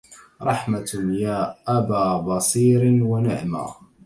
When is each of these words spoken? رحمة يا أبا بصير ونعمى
رحمة 0.41 0.99
يا 1.09 1.55
أبا 1.67 2.17
بصير 2.21 3.03
ونعمى 3.03 3.67